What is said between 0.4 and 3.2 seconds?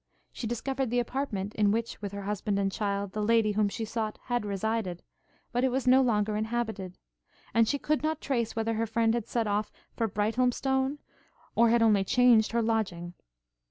discovered the apartment in which, with her husband and child,